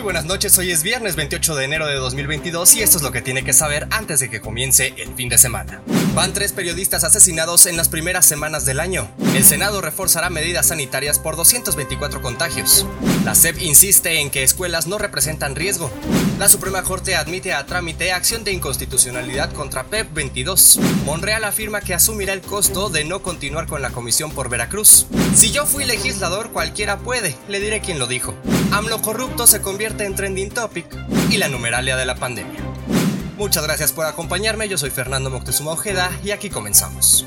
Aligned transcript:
Muy 0.00 0.04
buenas 0.04 0.24
noches, 0.24 0.56
hoy 0.56 0.70
es 0.70 0.82
viernes 0.82 1.14
28 1.14 1.56
de 1.56 1.64
enero 1.66 1.86
de 1.86 1.96
2022 1.96 2.74
y 2.76 2.82
esto 2.82 2.96
es 2.96 3.02
lo 3.02 3.12
que 3.12 3.20
tiene 3.20 3.44
que 3.44 3.52
saber 3.52 3.86
antes 3.90 4.18
de 4.18 4.30
que 4.30 4.40
comience 4.40 4.94
el 4.96 5.14
fin 5.14 5.28
de 5.28 5.36
semana. 5.36 5.82
Van 6.14 6.32
tres 6.32 6.52
periodistas 6.52 7.04
asesinados 7.04 7.66
en 7.66 7.76
las 7.76 7.90
primeras 7.90 8.24
semanas 8.24 8.64
del 8.64 8.80
año. 8.80 9.10
El 9.34 9.44
Senado 9.44 9.82
reforzará 9.82 10.30
medidas 10.30 10.68
sanitarias 10.68 11.18
por 11.18 11.36
224 11.36 12.22
contagios. 12.22 12.86
La 13.26 13.34
SEP 13.34 13.60
insiste 13.60 14.20
en 14.20 14.30
que 14.30 14.42
escuelas 14.42 14.86
no 14.86 14.96
representan 14.96 15.54
riesgo. 15.54 15.90
La 16.38 16.48
Suprema 16.48 16.82
Corte 16.82 17.14
admite 17.14 17.52
a 17.52 17.66
trámite 17.66 18.10
acción 18.12 18.42
de 18.42 18.52
inconstitucionalidad 18.52 19.52
contra 19.52 19.84
PEP 19.84 20.14
22. 20.14 20.80
Monreal 21.04 21.44
afirma 21.44 21.82
que 21.82 21.92
asumirá 21.92 22.32
el 22.32 22.40
costo 22.40 22.88
de 22.88 23.04
no 23.04 23.20
continuar 23.20 23.66
con 23.66 23.82
la 23.82 23.90
comisión 23.90 24.32
por 24.32 24.48
Veracruz. 24.48 25.06
Si 25.34 25.52
yo 25.52 25.66
fui 25.66 25.84
legislador, 25.84 26.52
cualquiera 26.52 26.98
puede, 27.00 27.36
le 27.48 27.60
diré 27.60 27.82
quién 27.82 27.98
lo 27.98 28.06
dijo. 28.06 28.34
AMLO 28.72 29.02
corrupto 29.02 29.46
se 29.46 29.60
convierte 29.60 29.89
en 29.98 30.14
trending 30.14 30.50
topic 30.50 30.86
y 31.30 31.36
la 31.36 31.48
numeralia 31.48 31.96
de 31.96 32.06
la 32.06 32.14
pandemia. 32.14 32.60
Muchas 33.36 33.64
gracias 33.64 33.92
por 33.92 34.06
acompañarme, 34.06 34.68
yo 34.68 34.78
soy 34.78 34.90
Fernando 34.90 35.30
Moctezuma 35.30 35.72
Ojeda 35.72 36.10
y 36.22 36.30
aquí 36.30 36.50
comenzamos. 36.50 37.26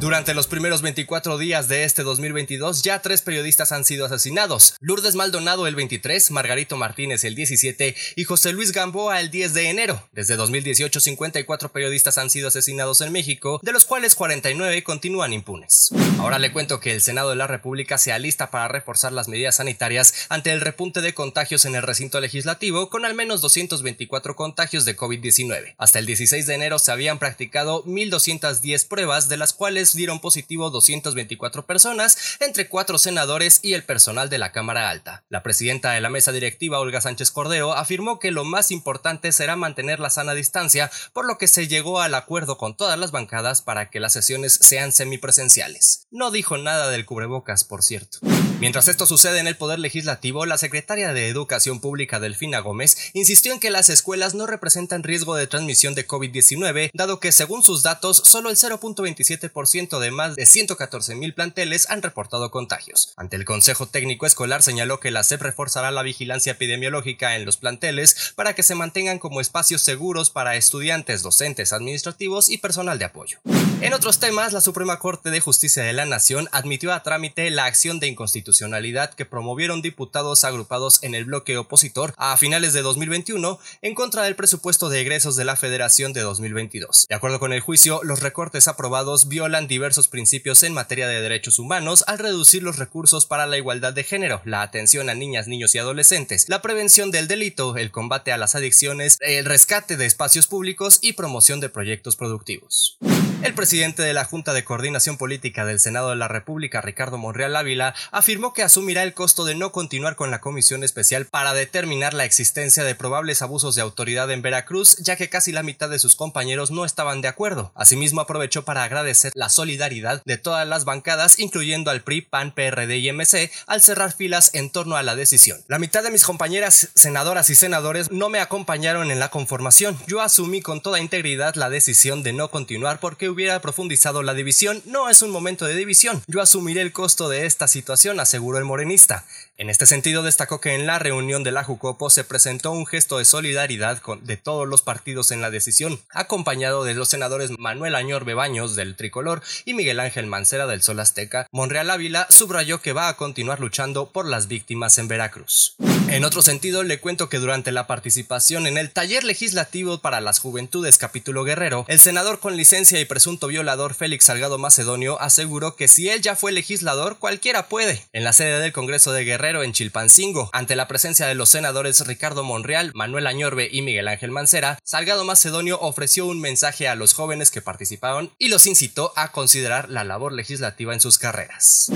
Durante 0.00 0.32
los 0.32 0.46
primeros 0.46 0.80
24 0.80 1.38
días 1.38 1.66
de 1.66 1.82
este 1.82 2.04
2022, 2.04 2.82
ya 2.82 3.02
tres 3.02 3.20
periodistas 3.20 3.72
han 3.72 3.84
sido 3.84 4.06
asesinados. 4.06 4.76
Lourdes 4.78 5.16
Maldonado 5.16 5.66
el 5.66 5.74
23, 5.74 6.30
Margarito 6.30 6.76
Martínez 6.76 7.24
el 7.24 7.34
17 7.34 7.96
y 8.14 8.22
José 8.22 8.52
Luis 8.52 8.70
Gamboa 8.70 9.18
el 9.18 9.32
10 9.32 9.54
de 9.54 9.70
enero. 9.70 10.08
Desde 10.12 10.36
2018, 10.36 11.00
54 11.00 11.72
periodistas 11.72 12.16
han 12.16 12.30
sido 12.30 12.46
asesinados 12.46 13.00
en 13.00 13.10
México, 13.10 13.58
de 13.64 13.72
los 13.72 13.86
cuales 13.86 14.14
49 14.14 14.84
continúan 14.84 15.32
impunes. 15.32 15.90
Ahora 16.20 16.38
le 16.38 16.52
cuento 16.52 16.78
que 16.78 16.94
el 16.94 17.02
Senado 17.02 17.30
de 17.30 17.36
la 17.36 17.48
República 17.48 17.98
se 17.98 18.12
alista 18.12 18.52
para 18.52 18.68
reforzar 18.68 19.12
las 19.12 19.26
medidas 19.26 19.56
sanitarias 19.56 20.14
ante 20.28 20.52
el 20.52 20.60
repunte 20.60 21.00
de 21.00 21.12
contagios 21.12 21.64
en 21.64 21.74
el 21.74 21.82
recinto 21.82 22.20
legislativo, 22.20 22.88
con 22.88 23.04
al 23.04 23.14
menos 23.14 23.40
224 23.40 24.36
contagios 24.36 24.84
de 24.84 24.96
COVID-19. 24.96 25.74
Hasta 25.76 25.98
el 25.98 26.06
16 26.06 26.46
de 26.46 26.54
enero 26.54 26.78
se 26.78 26.92
habían 26.92 27.18
practicado 27.18 27.82
1.210 27.84 28.86
pruebas, 28.86 29.28
de 29.28 29.36
las 29.36 29.52
cuales 29.52 29.87
dieron 29.94 30.20
positivo 30.20 30.70
224 30.70 31.66
personas, 31.66 32.38
entre 32.40 32.68
cuatro 32.68 32.98
senadores 32.98 33.60
y 33.62 33.74
el 33.74 33.84
personal 33.84 34.28
de 34.28 34.38
la 34.38 34.52
Cámara 34.52 34.90
Alta. 34.90 35.24
La 35.28 35.42
presidenta 35.42 35.92
de 35.92 36.00
la 36.00 36.10
mesa 36.10 36.32
directiva, 36.32 36.80
Olga 36.80 37.00
Sánchez 37.00 37.30
Cordero, 37.30 37.72
afirmó 37.72 38.18
que 38.18 38.30
lo 38.30 38.44
más 38.44 38.70
importante 38.70 39.32
será 39.32 39.56
mantener 39.56 40.00
la 40.00 40.10
sana 40.10 40.34
distancia, 40.34 40.90
por 41.12 41.26
lo 41.26 41.38
que 41.38 41.48
se 41.48 41.68
llegó 41.68 42.00
al 42.00 42.14
acuerdo 42.14 42.58
con 42.58 42.76
todas 42.76 42.98
las 42.98 43.10
bancadas 43.10 43.62
para 43.62 43.90
que 43.90 44.00
las 44.00 44.12
sesiones 44.12 44.54
sean 44.54 44.92
semipresenciales. 44.92 46.06
No 46.10 46.30
dijo 46.30 46.56
nada 46.56 46.90
del 46.90 47.06
cubrebocas, 47.06 47.64
por 47.64 47.82
cierto. 47.82 48.18
Mientras 48.60 48.88
esto 48.88 49.06
sucede 49.06 49.38
en 49.38 49.46
el 49.46 49.56
Poder 49.56 49.78
Legislativo, 49.78 50.44
la 50.44 50.58
secretaria 50.58 51.12
de 51.12 51.28
Educación 51.28 51.80
Pública 51.80 52.18
Delfina 52.18 52.58
Gómez 52.58 53.10
insistió 53.12 53.52
en 53.52 53.60
que 53.60 53.70
las 53.70 53.88
escuelas 53.88 54.34
no 54.34 54.46
representan 54.46 55.04
riesgo 55.04 55.36
de 55.36 55.46
transmisión 55.46 55.94
de 55.94 56.06
COVID-19, 56.06 56.90
dado 56.92 57.20
que 57.20 57.30
según 57.30 57.62
sus 57.62 57.82
datos, 57.82 58.20
solo 58.24 58.50
el 58.50 58.56
0.27% 58.56 59.77
de 59.78 60.10
más 60.10 60.34
de 60.34 60.44
114 60.44 61.14
mil 61.14 61.34
planteles 61.34 61.88
han 61.88 62.02
reportado 62.02 62.50
contagios. 62.50 63.12
Ante 63.16 63.36
el 63.36 63.44
Consejo 63.44 63.86
Técnico 63.86 64.26
Escolar 64.26 64.60
señaló 64.60 64.98
que 64.98 65.12
la 65.12 65.22
SEP 65.22 65.40
reforzará 65.40 65.92
la 65.92 66.02
vigilancia 66.02 66.50
epidemiológica 66.50 67.36
en 67.36 67.44
los 67.44 67.58
planteles 67.58 68.32
para 68.34 68.54
que 68.56 68.64
se 68.64 68.74
mantengan 68.74 69.20
como 69.20 69.40
espacios 69.40 69.82
seguros 69.82 70.30
para 70.30 70.56
estudiantes, 70.56 71.22
docentes, 71.22 71.72
administrativos 71.72 72.50
y 72.50 72.58
personal 72.58 72.98
de 72.98 73.04
apoyo. 73.04 73.38
En 73.80 73.94
otros 73.94 74.18
temas, 74.18 74.52
la 74.52 74.60
Suprema 74.60 74.98
Corte 74.98 75.30
de 75.30 75.38
Justicia 75.38 75.84
de 75.84 75.92
la 75.92 76.06
Nación 76.06 76.48
admitió 76.50 76.92
a 76.92 77.04
trámite 77.04 77.48
la 77.50 77.66
acción 77.66 78.00
de 78.00 78.08
inconstitucionalidad 78.08 79.14
que 79.14 79.26
promovieron 79.26 79.80
diputados 79.80 80.42
agrupados 80.42 81.04
en 81.04 81.14
el 81.14 81.26
bloque 81.26 81.56
opositor 81.56 82.14
a 82.16 82.36
finales 82.36 82.72
de 82.72 82.82
2021 82.82 83.60
en 83.82 83.94
contra 83.94 84.24
del 84.24 84.34
presupuesto 84.34 84.88
de 84.88 85.02
egresos 85.02 85.36
de 85.36 85.44
la 85.44 85.54
Federación 85.54 86.12
de 86.12 86.22
2022. 86.22 87.06
De 87.08 87.14
acuerdo 87.14 87.38
con 87.38 87.52
el 87.52 87.60
juicio, 87.60 88.00
los 88.02 88.20
recortes 88.20 88.66
aprobados 88.66 89.28
violan 89.28 89.67
diversos 89.68 90.08
principios 90.08 90.62
en 90.62 90.72
materia 90.72 91.06
de 91.06 91.20
derechos 91.20 91.58
humanos 91.58 92.02
al 92.08 92.18
reducir 92.18 92.62
los 92.62 92.78
recursos 92.78 93.26
para 93.26 93.46
la 93.46 93.58
igualdad 93.58 93.92
de 93.92 94.02
género, 94.02 94.42
la 94.44 94.62
atención 94.62 95.08
a 95.10 95.14
niñas, 95.14 95.46
niños 95.46 95.74
y 95.74 95.78
adolescentes, 95.78 96.48
la 96.48 96.62
prevención 96.62 97.10
del 97.10 97.28
delito, 97.28 97.76
el 97.76 97.92
combate 97.92 98.32
a 98.32 98.36
las 98.36 98.54
adicciones, 98.54 99.18
el 99.20 99.44
rescate 99.44 99.96
de 99.96 100.06
espacios 100.06 100.46
públicos 100.46 100.98
y 101.02 101.12
promoción 101.12 101.60
de 101.60 101.68
proyectos 101.68 102.16
productivos. 102.16 102.98
El 103.40 103.54
presidente 103.54 104.02
de 104.02 104.14
la 104.14 104.24
Junta 104.24 104.52
de 104.52 104.64
Coordinación 104.64 105.16
Política 105.16 105.64
del 105.64 105.78
Senado 105.78 106.10
de 106.10 106.16
la 106.16 106.26
República, 106.26 106.80
Ricardo 106.80 107.18
Monreal 107.18 107.54
Ávila, 107.54 107.94
afirmó 108.10 108.52
que 108.52 108.64
asumirá 108.64 109.04
el 109.04 109.14
costo 109.14 109.44
de 109.44 109.54
no 109.54 109.70
continuar 109.70 110.16
con 110.16 110.32
la 110.32 110.40
comisión 110.40 110.82
especial 110.82 111.24
para 111.24 111.54
determinar 111.54 112.14
la 112.14 112.24
existencia 112.24 112.82
de 112.82 112.96
probables 112.96 113.40
abusos 113.40 113.76
de 113.76 113.82
autoridad 113.82 114.28
en 114.32 114.42
Veracruz, 114.42 114.96
ya 114.96 115.14
que 115.14 115.28
casi 115.28 115.52
la 115.52 115.62
mitad 115.62 115.88
de 115.88 116.00
sus 116.00 116.16
compañeros 116.16 116.72
no 116.72 116.84
estaban 116.84 117.20
de 117.20 117.28
acuerdo. 117.28 117.70
Asimismo, 117.76 118.20
aprovechó 118.20 118.64
para 118.64 118.82
agradecer 118.82 119.30
la 119.36 119.48
solidaridad 119.48 120.20
de 120.24 120.36
todas 120.36 120.66
las 120.66 120.84
bancadas, 120.84 121.38
incluyendo 121.38 121.92
al 121.92 122.02
PRI, 122.02 122.22
PAN, 122.22 122.52
PRD 122.52 122.98
y 122.98 123.12
MC, 123.12 123.52
al 123.68 123.82
cerrar 123.82 124.12
filas 124.12 124.50
en 124.54 124.70
torno 124.70 124.96
a 124.96 125.04
la 125.04 125.14
decisión. 125.14 125.60
La 125.68 125.78
mitad 125.78 126.02
de 126.02 126.10
mis 126.10 126.24
compañeras 126.24 126.88
senadoras 126.96 127.50
y 127.50 127.54
senadores 127.54 128.10
no 128.10 128.30
me 128.30 128.40
acompañaron 128.40 129.12
en 129.12 129.20
la 129.20 129.30
conformación. 129.30 129.96
Yo 130.08 130.20
asumí 130.22 130.60
con 130.60 130.80
toda 130.80 130.98
integridad 130.98 131.54
la 131.54 131.70
decisión 131.70 132.24
de 132.24 132.32
no 132.32 132.50
continuar 132.50 132.98
porque 132.98 133.27
hubiera 133.28 133.60
profundizado 133.60 134.22
la 134.22 134.34
división, 134.34 134.82
no 134.86 135.08
es 135.08 135.22
un 135.22 135.30
momento 135.30 135.64
de 135.64 135.74
división. 135.74 136.22
Yo 136.26 136.40
asumiré 136.40 136.82
el 136.82 136.92
costo 136.92 137.28
de 137.28 137.46
esta 137.46 137.68
situación, 137.68 138.20
aseguró 138.20 138.58
el 138.58 138.64
morenista. 138.64 139.24
En 139.56 139.70
este 139.70 139.86
sentido, 139.86 140.22
destacó 140.22 140.60
que 140.60 140.74
en 140.74 140.86
la 140.86 140.98
reunión 140.98 141.42
de 141.42 141.50
la 141.50 141.64
Jucopo 141.64 142.10
se 142.10 142.24
presentó 142.24 142.70
un 142.70 142.86
gesto 142.86 143.18
de 143.18 143.24
solidaridad 143.24 144.00
de 144.22 144.36
todos 144.36 144.68
los 144.68 144.82
partidos 144.82 145.32
en 145.32 145.40
la 145.40 145.50
decisión, 145.50 146.00
acompañado 146.10 146.84
de 146.84 146.94
los 146.94 147.08
senadores 147.08 147.50
Manuel 147.58 147.94
Añor 147.94 148.24
Bebaños 148.24 148.76
del 148.76 148.94
Tricolor 148.94 149.42
y 149.64 149.74
Miguel 149.74 150.00
Ángel 150.00 150.26
Mancera 150.26 150.66
del 150.66 150.82
Sol 150.82 151.00
Azteca. 151.00 151.48
Monreal 151.50 151.90
Ávila 151.90 152.26
subrayó 152.30 152.80
que 152.80 152.92
va 152.92 153.08
a 153.08 153.16
continuar 153.16 153.60
luchando 153.60 154.10
por 154.10 154.26
las 154.26 154.46
víctimas 154.46 154.98
en 154.98 155.08
Veracruz. 155.08 155.76
En 156.10 156.24
otro 156.24 156.40
sentido, 156.40 156.84
le 156.84 157.00
cuento 157.00 157.28
que 157.28 157.38
durante 157.38 157.70
la 157.70 157.86
participación 157.86 158.66
en 158.66 158.78
el 158.78 158.90
taller 158.90 159.24
legislativo 159.24 159.98
para 159.98 160.22
las 160.22 160.38
juventudes 160.38 160.96
capítulo 160.96 161.44
Guerrero, 161.44 161.84
el 161.86 162.00
senador 162.00 162.40
con 162.40 162.56
licencia 162.56 162.98
y 162.98 163.04
presunto 163.04 163.46
violador 163.46 163.92
Félix 163.92 164.24
Salgado 164.24 164.56
Macedonio 164.56 165.20
aseguró 165.20 165.76
que 165.76 165.86
si 165.86 166.08
él 166.08 166.22
ya 166.22 166.34
fue 166.34 166.50
legislador, 166.50 167.18
cualquiera 167.18 167.68
puede. 167.68 168.02
En 168.14 168.24
la 168.24 168.32
sede 168.32 168.58
del 168.58 168.72
Congreso 168.72 169.12
de 169.12 169.24
Guerrero 169.24 169.62
en 169.62 169.74
Chilpancingo, 169.74 170.48
ante 170.54 170.76
la 170.76 170.88
presencia 170.88 171.26
de 171.26 171.34
los 171.34 171.50
senadores 171.50 172.00
Ricardo 172.06 172.42
Monreal, 172.42 172.90
Manuel 172.94 173.26
Añorbe 173.26 173.68
y 173.70 173.82
Miguel 173.82 174.08
Ángel 174.08 174.30
Mancera, 174.30 174.78
Salgado 174.82 175.26
Macedonio 175.26 175.78
ofreció 175.78 176.24
un 176.24 176.40
mensaje 176.40 176.88
a 176.88 176.94
los 176.94 177.12
jóvenes 177.12 177.50
que 177.50 177.60
participaron 177.60 178.32
y 178.38 178.48
los 178.48 178.66
incitó 178.66 179.12
a 179.14 179.30
considerar 179.30 179.90
la 179.90 180.04
labor 180.04 180.32
legislativa 180.32 180.94
en 180.94 181.02
sus 181.02 181.18
carreras. 181.18 181.90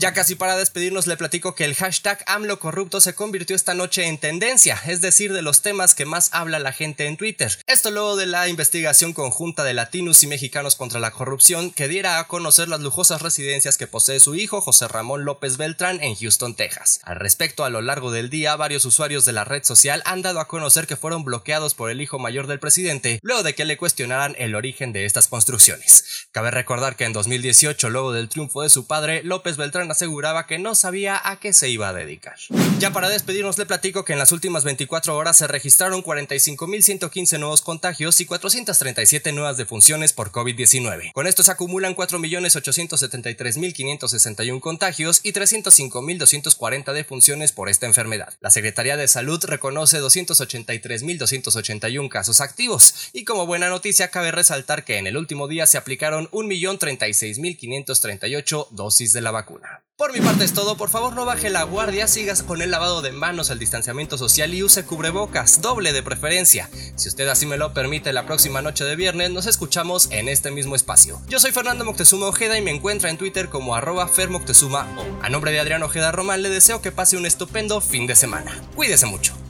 Ya 0.00 0.12
casi 0.12 0.34
para 0.34 0.56
despedirnos 0.56 1.06
le 1.06 1.16
platico 1.16 1.54
que 1.54 1.64
el 1.64 1.76
hashtag 1.76 2.22
AMLO 2.26 2.58
corrupto 2.58 3.00
se 3.00 3.14
convirtió 3.14 3.54
esta 3.54 3.74
noche 3.74 4.06
en 4.06 4.18
tendencia, 4.18 4.78
es 4.86 5.00
decir, 5.00 5.32
de 5.32 5.40
los 5.40 5.62
temas 5.62 5.94
que 5.94 6.04
más 6.04 6.30
habla 6.32 6.58
la 6.58 6.72
gente 6.72 7.06
en 7.06 7.16
Twitter. 7.16 7.56
Esto 7.66 7.90
luego 7.90 8.16
de 8.16 8.26
la 8.26 8.48
investigación 8.48 9.12
conjunta 9.12 9.62
de 9.62 9.72
latinos 9.72 10.22
y 10.22 10.26
mexicanos 10.26 10.74
contra 10.74 10.98
la 10.98 11.12
corrupción 11.12 11.70
que 11.70 11.86
diera 11.86 12.18
a 12.18 12.26
conocer 12.26 12.68
las 12.68 12.80
lujosas 12.80 13.22
residencias 13.22 13.78
que 13.78 13.86
posee 13.86 14.18
su 14.18 14.34
hijo 14.34 14.60
José 14.60 14.88
Ramón 14.88 15.24
López 15.24 15.56
Beltrán 15.56 16.02
en 16.02 16.16
Houston, 16.16 16.56
Texas. 16.56 17.00
Al 17.04 17.16
respecto, 17.16 17.64
a 17.64 17.70
lo 17.70 17.80
largo 17.80 18.10
del 18.10 18.30
día, 18.30 18.56
varios 18.56 18.84
usuarios 18.84 19.24
de 19.24 19.32
la 19.32 19.44
red 19.44 19.62
social 19.62 20.02
han 20.06 20.22
dado 20.22 20.40
a 20.40 20.48
conocer 20.48 20.88
que 20.88 20.96
fueron 20.96 21.24
bloqueados 21.24 21.74
por 21.74 21.90
el 21.90 22.00
hijo 22.00 22.18
mayor 22.18 22.48
del 22.48 22.58
presidente 22.58 23.20
luego 23.22 23.44
de 23.44 23.54
que 23.54 23.64
le 23.64 23.76
cuestionaran 23.76 24.34
el 24.38 24.56
origen 24.56 24.92
de 24.92 25.04
estas 25.04 25.28
construcciones. 25.28 26.26
Cabe 26.32 26.50
recordar 26.50 26.96
que 26.96 27.04
en 27.04 27.12
2018, 27.12 27.90
luego 27.90 28.12
del 28.12 28.28
triunfo 28.28 28.62
de 28.62 28.70
su 28.70 28.86
padre, 28.86 29.22
López 29.22 29.56
Beltrán 29.56 29.83
aseguraba 29.90 30.46
que 30.46 30.58
no 30.58 30.74
sabía 30.74 31.20
a 31.22 31.38
qué 31.38 31.52
se 31.52 31.68
iba 31.68 31.88
a 31.88 31.92
dedicar. 31.92 32.36
Ya 32.78 32.92
para 32.92 33.08
despedirnos 33.08 33.58
le 33.58 33.66
platico 33.66 34.04
que 34.04 34.12
en 34.12 34.18
las 34.18 34.32
últimas 34.32 34.64
24 34.64 35.16
horas 35.16 35.36
se 35.36 35.46
registraron 35.46 36.02
45.115 36.02 37.38
nuevos 37.38 37.62
contagios 37.62 38.20
y 38.20 38.26
437 38.26 39.30
nuevas 39.32 39.56
defunciones 39.56 40.12
por 40.12 40.32
COVID-19. 40.32 41.12
Con 41.12 41.26
esto 41.26 41.42
se 41.42 41.50
acumulan 41.50 41.96
4.873.561 41.96 44.60
contagios 44.60 45.20
y 45.22 45.32
305.240 45.32 46.92
defunciones 46.92 47.52
por 47.52 47.68
esta 47.68 47.86
enfermedad. 47.86 48.34
La 48.40 48.50
Secretaría 48.50 48.96
de 48.96 49.06
Salud 49.08 49.44
reconoce 49.44 50.00
283.281 50.00 52.08
casos 52.08 52.40
activos 52.40 52.94
y 53.12 53.24
como 53.24 53.46
buena 53.46 53.68
noticia 53.68 54.08
cabe 54.08 54.30
resaltar 54.30 54.84
que 54.84 54.98
en 54.98 55.06
el 55.06 55.16
último 55.16 55.48
día 55.48 55.66
se 55.66 55.78
aplicaron 55.78 56.28
1.036.538 56.30 58.68
dosis 58.70 59.12
de 59.12 59.20
la 59.20 59.30
vacuna. 59.30 59.73
Por 59.96 60.12
mi 60.12 60.20
parte 60.20 60.44
es 60.44 60.52
todo, 60.52 60.76
por 60.76 60.90
favor 60.90 61.14
no 61.14 61.24
baje 61.24 61.50
la 61.50 61.62
guardia, 61.62 62.08
sigas 62.08 62.42
con 62.42 62.60
el 62.62 62.72
lavado 62.72 63.00
de 63.00 63.12
manos, 63.12 63.50
el 63.50 63.60
distanciamiento 63.60 64.18
social 64.18 64.52
y 64.52 64.62
use 64.62 64.84
cubrebocas, 64.84 65.60
doble 65.60 65.92
de 65.92 66.02
preferencia. 66.02 66.68
Si 66.96 67.08
usted 67.08 67.28
así 67.28 67.46
me 67.46 67.58
lo 67.58 67.72
permite, 67.72 68.12
la 68.12 68.26
próxima 68.26 68.60
noche 68.60 68.84
de 68.84 68.96
viernes 68.96 69.30
nos 69.30 69.46
escuchamos 69.46 70.08
en 70.10 70.28
este 70.28 70.50
mismo 70.50 70.74
espacio. 70.74 71.20
Yo 71.28 71.38
soy 71.38 71.52
Fernando 71.52 71.84
Moctezuma 71.84 72.26
Ojeda 72.26 72.58
y 72.58 72.62
me 72.62 72.72
encuentra 72.72 73.08
en 73.08 73.18
Twitter 73.18 73.48
como 73.48 73.76
arroba 73.76 74.08
fermoctezuma 74.08 74.88
o. 74.98 75.24
A 75.24 75.28
nombre 75.28 75.52
de 75.52 75.60
Adrián 75.60 75.82
Ojeda 75.84 76.10
Román 76.10 76.42
le 76.42 76.50
deseo 76.50 76.82
que 76.82 76.90
pase 76.90 77.16
un 77.16 77.26
estupendo 77.26 77.80
fin 77.80 78.08
de 78.08 78.16
semana. 78.16 78.60
Cuídese 78.74 79.06
mucho. 79.06 79.43